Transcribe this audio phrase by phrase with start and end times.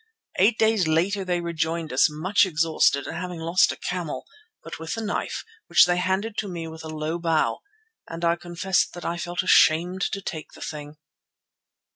[0.39, 4.25] Eight days later they rejoined us much exhausted and having lost a camel,
[4.63, 7.59] but with the knife, which they handed to me with a low bow;
[8.09, 10.97] and I confess that I felt ashamed to take the thing.